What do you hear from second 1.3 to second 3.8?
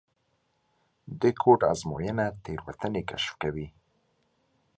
کوډ ازموینه تېروتنې کشف کوي.